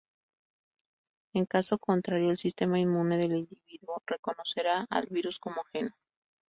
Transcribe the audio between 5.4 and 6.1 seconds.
ajeno.